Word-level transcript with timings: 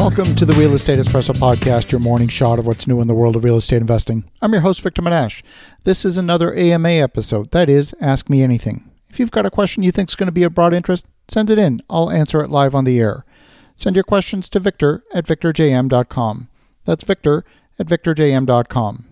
Welcome 0.00 0.34
to 0.36 0.46
the 0.46 0.54
Real 0.54 0.72
Estate 0.72 0.98
Espresso 0.98 1.34
Podcast, 1.34 1.92
your 1.92 2.00
morning 2.00 2.28
shot 2.28 2.58
of 2.58 2.66
what's 2.66 2.86
new 2.86 3.02
in 3.02 3.06
the 3.06 3.14
world 3.14 3.36
of 3.36 3.44
real 3.44 3.58
estate 3.58 3.82
investing. 3.82 4.24
I'm 4.40 4.50
your 4.54 4.62
host, 4.62 4.80
Victor 4.80 5.02
Menasce. 5.02 5.42
This 5.84 6.06
is 6.06 6.16
another 6.16 6.54
AMA 6.54 6.88
episode. 6.88 7.50
That 7.50 7.68
is, 7.68 7.94
Ask 8.00 8.30
Me 8.30 8.42
Anything. 8.42 8.90
If 9.10 9.20
you've 9.20 9.30
got 9.30 9.44
a 9.44 9.50
question 9.50 9.82
you 9.82 9.92
think 9.92 10.08
is 10.08 10.16
going 10.16 10.28
to 10.28 10.32
be 10.32 10.42
of 10.42 10.54
broad 10.54 10.72
interest, 10.72 11.04
send 11.28 11.50
it 11.50 11.58
in. 11.58 11.82
I'll 11.90 12.10
answer 12.10 12.42
it 12.42 12.48
live 12.48 12.74
on 12.74 12.84
the 12.84 12.98
air. 12.98 13.26
Send 13.76 13.94
your 13.94 14.02
questions 14.02 14.48
to 14.48 14.58
victor 14.58 15.04
at 15.12 15.26
victorjm.com. 15.26 16.48
That's 16.86 17.04
victor 17.04 17.44
at 17.78 17.86
victorjm.com. 17.86 19.04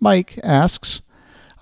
Mike 0.00 0.40
asks, 0.42 1.02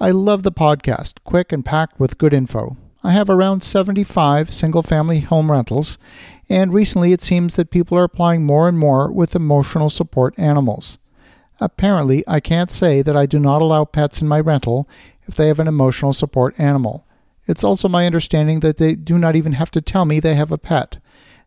I 0.00 0.10
love 0.10 0.42
the 0.42 0.50
podcast, 0.50 1.18
quick 1.22 1.52
and 1.52 1.66
packed 1.66 2.00
with 2.00 2.16
good 2.16 2.32
info. 2.32 2.78
I 3.06 3.10
have 3.10 3.28
around 3.28 3.62
75 3.62 4.54
single 4.54 4.82
family 4.82 5.20
home 5.20 5.52
rentals, 5.52 5.98
and 6.48 6.72
recently 6.72 7.12
it 7.12 7.20
seems 7.20 7.54
that 7.54 7.70
people 7.70 7.98
are 7.98 8.04
applying 8.04 8.46
more 8.46 8.66
and 8.66 8.78
more 8.78 9.12
with 9.12 9.36
emotional 9.36 9.90
support 9.90 10.32
animals. 10.38 10.96
Apparently, 11.60 12.24
I 12.26 12.40
can't 12.40 12.70
say 12.70 13.02
that 13.02 13.16
I 13.16 13.26
do 13.26 13.38
not 13.38 13.60
allow 13.60 13.84
pets 13.84 14.22
in 14.22 14.26
my 14.26 14.40
rental 14.40 14.88
if 15.28 15.34
they 15.34 15.48
have 15.48 15.60
an 15.60 15.68
emotional 15.68 16.14
support 16.14 16.58
animal. 16.58 17.06
It's 17.46 17.62
also 17.62 17.90
my 17.90 18.06
understanding 18.06 18.60
that 18.60 18.78
they 18.78 18.94
do 18.94 19.18
not 19.18 19.36
even 19.36 19.52
have 19.52 19.70
to 19.72 19.82
tell 19.82 20.06
me 20.06 20.18
they 20.18 20.34
have 20.34 20.50
a 20.50 20.56
pet, 20.56 20.96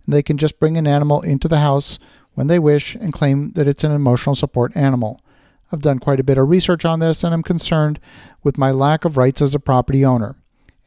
they 0.07 0.21
can 0.21 0.37
just 0.37 0.59
bring 0.59 0.77
an 0.77 0.85
animal 0.85 1.21
into 1.21 1.47
the 1.47 1.59
house 1.59 1.97
when 2.35 2.45
they 2.45 2.59
wish 2.59 2.93
and 2.93 3.11
claim 3.11 3.51
that 3.53 3.67
it's 3.67 3.83
an 3.83 3.91
emotional 3.91 4.35
support 4.35 4.77
animal. 4.77 5.21
I've 5.71 5.81
done 5.81 5.97
quite 5.97 6.19
a 6.19 6.23
bit 6.23 6.37
of 6.37 6.49
research 6.49 6.85
on 6.85 6.99
this 6.99 7.23
and 7.23 7.33
I'm 7.33 7.41
concerned 7.41 7.99
with 8.43 8.59
my 8.59 8.69
lack 8.69 9.05
of 9.05 9.17
rights 9.17 9.41
as 9.41 9.55
a 9.55 9.59
property 9.59 10.05
owner. 10.05 10.35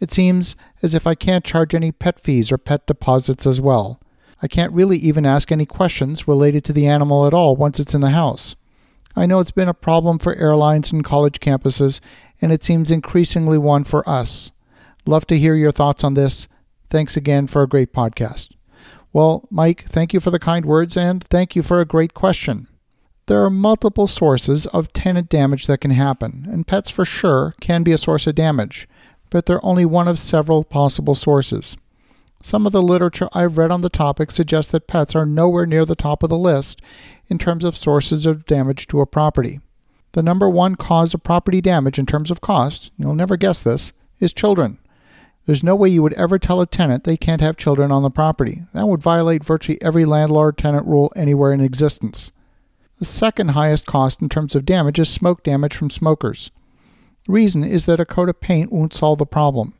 It 0.00 0.10
seems 0.10 0.56
as 0.82 0.94
if 0.94 1.06
I 1.06 1.14
can't 1.14 1.44
charge 1.44 1.74
any 1.74 1.92
pet 1.92 2.18
fees 2.18 2.50
or 2.50 2.58
pet 2.58 2.86
deposits 2.86 3.46
as 3.46 3.60
well. 3.60 4.00
I 4.42 4.48
can't 4.48 4.72
really 4.72 4.96
even 4.96 5.26
ask 5.26 5.52
any 5.52 5.66
questions 5.66 6.26
related 6.26 6.64
to 6.64 6.72
the 6.72 6.86
animal 6.86 7.26
at 7.26 7.34
all 7.34 7.54
once 7.54 7.78
it's 7.78 7.94
in 7.94 8.00
the 8.00 8.10
house. 8.10 8.56
I 9.14 9.26
know 9.26 9.40
it's 9.40 9.50
been 9.50 9.68
a 9.68 9.74
problem 9.74 10.18
for 10.18 10.34
airlines 10.36 10.90
and 10.90 11.04
college 11.04 11.40
campuses, 11.40 12.00
and 12.40 12.50
it 12.50 12.64
seems 12.64 12.90
increasingly 12.90 13.58
one 13.58 13.84
for 13.84 14.08
us. 14.08 14.52
Love 15.04 15.26
to 15.26 15.38
hear 15.38 15.54
your 15.54 15.72
thoughts 15.72 16.02
on 16.02 16.14
this. 16.14 16.48
Thanks 16.88 17.16
again 17.16 17.46
for 17.46 17.62
a 17.62 17.68
great 17.68 17.92
podcast. 17.92 18.50
Well, 19.12 19.46
Mike, 19.50 19.84
thank 19.88 20.14
you 20.14 20.20
for 20.20 20.30
the 20.30 20.38
kind 20.38 20.64
words 20.64 20.96
and 20.96 21.22
thank 21.24 21.54
you 21.54 21.62
for 21.62 21.80
a 21.80 21.84
great 21.84 22.14
question. 22.14 22.68
There 23.26 23.44
are 23.44 23.50
multiple 23.50 24.06
sources 24.06 24.66
of 24.66 24.92
tenant 24.92 25.28
damage 25.28 25.66
that 25.66 25.80
can 25.80 25.90
happen, 25.90 26.46
and 26.50 26.66
pets 26.66 26.90
for 26.90 27.04
sure 27.04 27.54
can 27.60 27.82
be 27.82 27.92
a 27.92 27.98
source 27.98 28.26
of 28.26 28.34
damage 28.34 28.88
but 29.30 29.46
they're 29.46 29.64
only 29.64 29.84
one 29.84 30.08
of 30.08 30.18
several 30.18 30.64
possible 30.64 31.14
sources. 31.14 31.76
Some 32.42 32.66
of 32.66 32.72
the 32.72 32.82
literature 32.82 33.28
I've 33.32 33.58
read 33.58 33.70
on 33.70 33.82
the 33.82 33.88
topic 33.88 34.30
suggests 34.30 34.72
that 34.72 34.86
pets 34.86 35.14
are 35.14 35.26
nowhere 35.26 35.66
near 35.66 35.84
the 35.84 35.94
top 35.94 36.22
of 36.22 36.30
the 36.30 36.38
list 36.38 36.80
in 37.28 37.38
terms 37.38 37.64
of 37.64 37.76
sources 37.76 38.26
of 38.26 38.46
damage 38.46 38.86
to 38.88 39.00
a 39.00 39.06
property. 39.06 39.60
The 40.12 40.22
number 40.22 40.48
one 40.48 40.74
cause 40.74 41.14
of 41.14 41.22
property 41.22 41.60
damage 41.60 41.98
in 41.98 42.06
terms 42.06 42.30
of 42.30 42.40
cost, 42.40 42.90
you'll 42.96 43.14
never 43.14 43.36
guess 43.36 43.62
this, 43.62 43.92
is 44.18 44.32
children. 44.32 44.78
There's 45.46 45.62
no 45.62 45.76
way 45.76 45.88
you 45.88 46.02
would 46.02 46.14
ever 46.14 46.38
tell 46.38 46.60
a 46.60 46.66
tenant 46.66 47.04
they 47.04 47.16
can't 47.16 47.40
have 47.40 47.56
children 47.56 47.92
on 47.92 48.02
the 48.02 48.10
property. 48.10 48.62
That 48.72 48.86
would 48.86 49.02
violate 49.02 49.44
virtually 49.44 49.80
every 49.82 50.04
landlord 50.04 50.58
tenant 50.58 50.86
rule 50.86 51.12
anywhere 51.14 51.52
in 51.52 51.60
existence. 51.60 52.32
The 52.98 53.04
second 53.04 53.50
highest 53.50 53.86
cost 53.86 54.20
in 54.20 54.28
terms 54.28 54.54
of 54.54 54.66
damage 54.66 54.98
is 54.98 55.08
smoke 55.08 55.42
damage 55.42 55.74
from 55.74 55.90
smokers. 55.90 56.50
Reason 57.28 57.64
is 57.64 57.86
that 57.86 58.00
a 58.00 58.06
coat 58.06 58.28
of 58.28 58.40
paint 58.40 58.72
won't 58.72 58.94
solve 58.94 59.18
the 59.18 59.26
problem. 59.26 59.74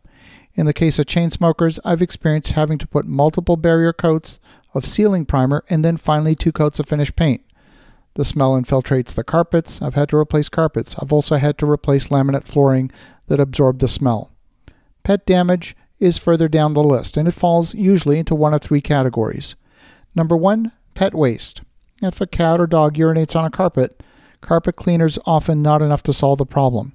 In 0.55 0.67
the 0.67 0.73
case 0.73 0.99
of 0.99 1.07
chain 1.07 1.31
smokers, 1.31 1.79
I've 1.85 2.03
experienced 2.03 2.53
having 2.53 2.79
to 2.79 2.87
put 2.87 3.07
multiple 3.07 3.57
barrier 3.57 3.93
coats 3.93 4.39
of 4.75 4.87
sealing 4.87 5.25
primer 5.25 5.65
and 5.71 5.85
then 5.85 5.97
finally 5.97 6.35
two 6.35 6.53
coats 6.53 6.79
of 6.79 6.87
finished 6.87 7.17
paint. 7.17 7.43
The 8.15 8.25
smell 8.25 8.61
infiltrates 8.61 9.15
the 9.15 9.25
carpets. 9.25 9.81
I've 9.81 9.95
had 9.95 10.09
to 10.11 10.17
replace 10.17 10.49
carpets. 10.49 10.97
I've 10.99 11.13
also 11.13 11.37
had 11.37 11.57
to 11.59 11.71
replace 11.71 12.09
laminate 12.09 12.45
flooring 12.45 12.91
that 13.29 13.41
absorbed 13.41 13.81
the 13.81 13.89
smell. 13.89 14.33
Pet 15.05 15.25
damage 15.25 15.77
is 16.01 16.19
further 16.19 16.49
down 16.49 16.75
the 16.75 16.83
list, 16.83 17.17
and 17.17 17.29
it 17.29 17.33
falls 17.33 17.75
usually 17.75 18.19
into 18.19 18.35
one 18.35 18.53
of 18.53 18.61
three 18.61 18.81
categories. 18.81 19.55
Number 20.15 20.37
one, 20.37 20.73
pet 20.95 21.15
waste. 21.15 21.63
If 22.03 22.21
a 22.21 22.27
cat 22.27 22.61
or 22.61 22.67
dog 22.67 22.97
urinates 22.97 23.37
on 23.37 23.45
a 23.45 23.51
carpet, 23.51 24.03
carpet 24.41 24.77
cleaners 24.77 25.19
often 25.25 25.63
not 25.63 25.83
enough 25.83 26.03
to 26.05 26.13
solve 26.13 26.39
the 26.39 26.47
problem. 26.47 26.95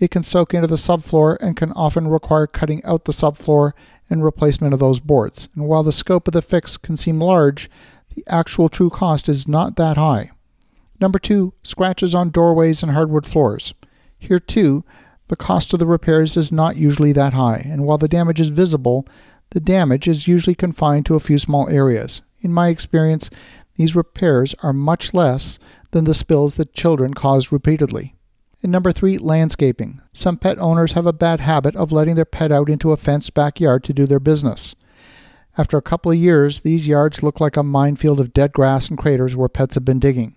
It 0.00 0.10
can 0.10 0.22
soak 0.22 0.54
into 0.54 0.66
the 0.66 0.76
subfloor 0.76 1.36
and 1.40 1.56
can 1.56 1.72
often 1.72 2.08
require 2.08 2.46
cutting 2.46 2.82
out 2.84 3.04
the 3.04 3.12
subfloor 3.12 3.72
and 4.08 4.24
replacement 4.24 4.72
of 4.72 4.80
those 4.80 4.98
boards. 4.98 5.50
And 5.54 5.66
while 5.66 5.82
the 5.82 5.92
scope 5.92 6.26
of 6.26 6.32
the 6.32 6.40
fix 6.40 6.78
can 6.78 6.96
seem 6.96 7.20
large, 7.20 7.70
the 8.16 8.24
actual 8.26 8.70
true 8.70 8.88
cost 8.88 9.28
is 9.28 9.46
not 9.46 9.76
that 9.76 9.98
high. 9.98 10.30
Number 11.00 11.18
two, 11.18 11.52
scratches 11.62 12.14
on 12.14 12.30
doorways 12.30 12.82
and 12.82 12.92
hardwood 12.92 13.26
floors. 13.26 13.74
Here, 14.18 14.38
too, 14.38 14.84
the 15.28 15.36
cost 15.36 15.72
of 15.74 15.78
the 15.78 15.86
repairs 15.86 16.36
is 16.36 16.50
not 16.50 16.76
usually 16.76 17.12
that 17.12 17.34
high, 17.34 17.62
and 17.66 17.84
while 17.84 17.98
the 17.98 18.08
damage 18.08 18.40
is 18.40 18.48
visible, 18.48 19.06
the 19.50 19.60
damage 19.60 20.08
is 20.08 20.26
usually 20.26 20.54
confined 20.54 21.06
to 21.06 21.14
a 21.14 21.20
few 21.20 21.38
small 21.38 21.68
areas. 21.68 22.22
In 22.40 22.52
my 22.52 22.68
experience, 22.68 23.30
these 23.76 23.94
repairs 23.94 24.54
are 24.62 24.72
much 24.72 25.12
less 25.12 25.58
than 25.90 26.04
the 26.04 26.14
spills 26.14 26.54
that 26.54 26.72
children 26.72 27.14
cause 27.14 27.52
repeatedly. 27.52 28.14
And 28.62 28.70
number 28.70 28.92
three, 28.92 29.16
landscaping. 29.16 30.02
Some 30.12 30.36
pet 30.36 30.58
owners 30.58 30.92
have 30.92 31.06
a 31.06 31.12
bad 31.12 31.40
habit 31.40 31.74
of 31.76 31.92
letting 31.92 32.14
their 32.14 32.26
pet 32.26 32.52
out 32.52 32.68
into 32.68 32.92
a 32.92 32.96
fenced 32.96 33.32
backyard 33.32 33.84
to 33.84 33.94
do 33.94 34.06
their 34.06 34.20
business. 34.20 34.74
After 35.56 35.76
a 35.76 35.82
couple 35.82 36.12
of 36.12 36.18
years, 36.18 36.60
these 36.60 36.86
yards 36.86 37.22
look 37.22 37.40
like 37.40 37.56
a 37.56 37.62
minefield 37.62 38.20
of 38.20 38.32
dead 38.32 38.52
grass 38.52 38.88
and 38.88 38.98
craters 38.98 39.34
where 39.34 39.48
pets 39.48 39.74
have 39.74 39.84
been 39.84 39.98
digging. 39.98 40.36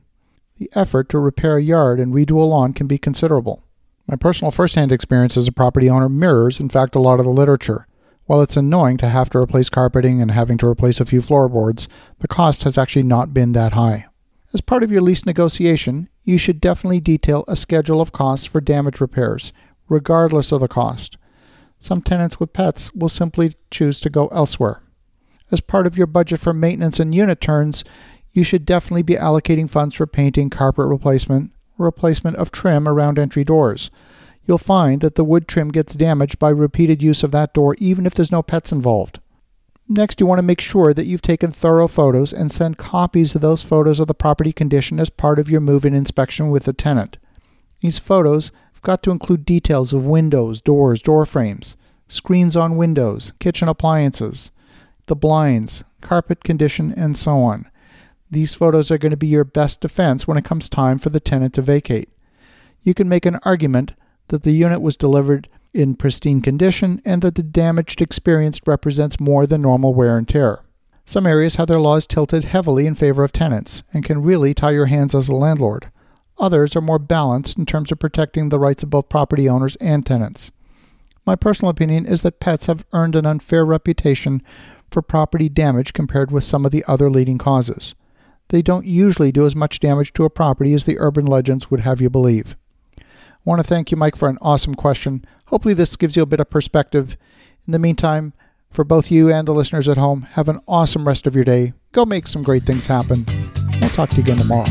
The 0.58 0.72
effort 0.74 1.10
to 1.10 1.20
repair 1.20 1.58
a 1.58 1.62
yard 1.62 2.00
and 2.00 2.14
redo 2.14 2.38
a 2.38 2.44
lawn 2.44 2.74
can 2.74 2.88
be 2.88 2.98
considerable. 2.98 3.64
My 4.08 4.16
personal 4.16 4.52
first-hand 4.52 4.92
experience 4.92 5.38
as 5.38 5.48
a 5.48 5.52
property 5.52 5.90
owner 5.90 6.10
mirrors, 6.10 6.60
in 6.60 6.70
fact, 6.70 6.96
a 6.96 7.00
lot 7.00 7.20
of 7.20 7.26
the 7.26 7.32
literature. 7.32 7.88
While 8.26 8.42
it's 8.42 8.56
annoying 8.56 8.98
to 8.98 9.10
have 9.10 9.30
to 9.32 9.38
replace 9.38 9.70
carpeting 9.70 10.22
and 10.22 10.32
having 10.32 10.58
to 10.60 10.68
replace 10.68 11.00
a 11.02 11.06
few 11.06 11.22
floorboards, 11.22 11.90
the 12.20 12.28
cost 12.28 12.64
has 12.64 12.78
actually 12.78 13.04
not 13.04 13.34
been 13.34 13.52
that 13.52 13.74
high. 13.74 14.08
As 14.54 14.62
part 14.62 14.84
of 14.84 14.92
your 14.92 15.02
lease 15.02 15.26
negotiation, 15.26 16.10
you 16.24 16.38
should 16.38 16.62
definitely 16.62 17.00
detail 17.00 17.44
a 17.48 17.56
schedule 17.56 18.00
of 18.00 18.12
costs 18.12 18.46
for 18.46 18.62
damage 18.62 19.02
repairs, 19.02 19.52
regardless 19.90 20.52
of 20.52 20.62
the 20.62 20.68
cost. 20.68 21.18
Some 21.80 22.02
tenants 22.02 22.40
with 22.40 22.54
pets 22.54 22.94
will 22.94 23.10
simply 23.10 23.56
choose 23.72 24.00
to 24.02 24.12
go 24.12 24.28
elsewhere. 24.28 24.84
As 25.52 25.60
part 25.60 25.88
of 25.88 25.98
your 25.98 26.08
budget 26.08 26.40
for 26.40 26.54
maintenance 26.54 27.00
and 27.00 27.14
unit 27.16 27.42
turns, 27.42 27.84
you 28.32 28.44
should 28.44 28.66
definitely 28.66 29.02
be 29.02 29.16
allocating 29.16 29.70
funds 29.70 29.96
for 29.96 30.08
painting, 30.08 30.50
carpet 30.50 30.88
replacement, 30.88 31.52
replacement 31.78 32.38
of 32.38 32.52
trim 32.52 32.88
around 32.88 33.18
entry 33.18 33.44
doors. 33.44 33.90
You'll 34.46 34.58
find 34.58 35.02
that 35.02 35.16
the 35.16 35.24
wood 35.24 35.48
trim 35.48 35.70
gets 35.70 35.96
damaged 35.96 36.38
by 36.38 36.50
repeated 36.50 37.02
use 37.02 37.24
of 37.24 37.32
that 37.32 37.54
door 37.54 37.76
even 37.80 38.06
if 38.06 38.14
there's 38.14 38.32
no 38.32 38.44
pets 38.44 38.72
involved. 38.72 39.20
Next, 39.96 40.20
you 40.20 40.26
want 40.26 40.40
to 40.40 40.44
make 40.44 40.60
sure 40.60 40.92
that 40.92 41.06
you've 41.06 41.22
taken 41.22 41.52
thorough 41.52 41.88
photos 41.88 42.34
and 42.34 42.52
send 42.52 42.80
copies 42.80 43.36
of 43.36 43.42
those 43.42 43.62
photos 43.62 44.00
of 44.00 44.08
the 44.08 44.16
property 44.16 44.52
condition 44.52 45.00
as 45.00 45.12
part 45.12 45.38
of 45.38 45.52
your 45.52 45.62
move-in 45.62 45.94
inspection 45.94 46.50
with 46.50 46.64
the 46.64 46.74
tenant. 46.74 47.20
These 47.80 48.00
photos 48.00 48.52
have 48.74 48.82
got 48.82 49.04
to 49.04 49.12
include 49.12 49.46
details 49.46 49.94
of 49.94 50.04
windows, 50.04 50.64
doors, 50.64 51.00
door 51.00 51.28
frames, 51.28 51.78
screens 52.08 52.56
on 52.56 52.76
windows, 52.76 53.34
kitchen 53.38 53.70
appliances, 53.70 54.50
the 55.06 55.16
blinds, 55.16 55.84
carpet 56.02 56.44
condition, 56.44 56.92
and 56.98 57.16
so 57.16 57.44
on. 57.44 57.70
These 58.32 58.56
photos 58.56 58.90
are 58.90 58.98
going 58.98 59.12
to 59.12 59.16
be 59.16 59.28
your 59.28 59.44
best 59.44 59.80
defense 59.80 60.28
when 60.28 60.40
it 60.40 60.46
comes 60.46 60.70
time 60.70 60.98
for 60.98 61.12
the 61.12 61.20
tenant 61.20 61.54
to 61.54 61.62
vacate. 61.62 62.10
You 62.82 62.96
can 62.96 63.08
make 63.08 63.28
an 63.28 63.38
argument 63.44 63.94
that 64.30 64.42
the 64.42 64.54
unit 64.54 64.82
was 64.82 64.96
delivered 64.96 65.50
in 65.74 65.96
pristine 65.96 66.42
condition 66.42 67.02
and 67.04 67.22
that 67.22 67.36
the 67.36 67.44
damage 67.44 68.00
experienced 68.02 68.68
represents 68.68 69.20
more 69.20 69.48
than 69.48 69.62
normal 69.62 69.94
wear 69.94 70.18
and 70.18 70.28
tear. 70.28 70.64
Some 71.06 71.28
areas 71.28 71.56
have 71.56 71.68
their 71.68 71.80
laws 71.80 72.08
tilted 72.08 72.46
heavily 72.46 72.86
in 72.86 72.96
favor 72.96 73.24
of 73.24 73.34
tenants 73.34 73.84
and 73.94 74.06
can 74.06 74.22
really 74.24 74.54
tie 74.54 74.72
your 74.72 74.86
hands 74.86 75.14
as 75.14 75.28
a 75.28 75.36
landlord. 75.36 75.92
Others 76.38 76.76
are 76.76 76.82
more 76.82 77.00
balanced 77.00 77.58
in 77.58 77.66
terms 77.66 77.92
of 77.92 78.00
protecting 78.00 78.50
the 78.50 78.60
rights 78.60 78.84
of 78.84 78.90
both 78.90 79.10
property 79.10 79.50
owners 79.50 79.76
and 79.78 80.06
tenants. 80.06 80.52
My 81.26 81.36
personal 81.36 81.70
opinion 81.70 82.06
is 82.06 82.22
that 82.22 82.40
pets 82.40 82.66
have 82.68 82.86
earned 82.94 83.16
an 83.16 83.26
unfair 83.26 83.66
reputation 83.66 84.42
for 84.92 85.02
property 85.02 85.50
damage 85.50 85.94
compared 85.94 86.32
with 86.32 86.44
some 86.44 86.66
of 86.66 86.72
the 86.72 86.84
other 86.88 87.10
leading 87.10 87.38
causes. 87.38 87.96
They 88.50 88.62
don't 88.62 88.86
usually 88.86 89.32
do 89.32 89.46
as 89.46 89.56
much 89.56 89.80
damage 89.80 90.14
to 90.14 90.26
a 90.26 90.30
property 90.30 90.74
as 90.74 90.84
the 90.84 91.00
urban 91.00 91.26
legends 91.26 91.72
would 91.72 91.80
have 91.82 92.02
you 92.02 92.10
believe. 92.10 92.56
I 93.46 93.50
want 93.50 93.60
to 93.60 93.68
thank 93.68 93.92
you, 93.92 93.98
Mike, 93.98 94.16
for 94.16 94.30
an 94.30 94.38
awesome 94.42 94.74
question. 94.74 95.26
Hopefully, 95.48 95.74
this 95.74 95.98
gives 95.98 96.16
you 96.16 96.24
a 96.24 96.26
bit 96.28 96.40
of 96.40 96.50
perspective. 96.50 97.18
In 97.68 97.72
the 97.72 97.80
meantime, 97.80 98.34
for 98.70 98.84
both 98.84 99.12
you 99.12 99.32
and 99.32 99.48
the 99.48 99.54
listeners 99.54 99.90
at 99.90 99.98
home, 99.98 100.24
have 100.32 100.48
an 100.48 100.60
awesome 100.68 101.06
rest 101.06 101.28
of 101.28 101.36
your 101.36 101.44
day. 101.44 101.74
Go 101.92 102.06
make 102.06 102.28
some 102.28 102.44
great 102.44 102.64
things 102.64 102.88
happen. 102.88 103.26
I'll 103.82 103.90
talk 103.90 104.10
to 104.10 104.16
you 104.18 104.24
again 104.24 104.38
tomorrow. 104.38 104.64